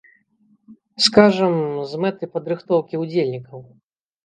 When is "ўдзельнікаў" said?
3.05-3.59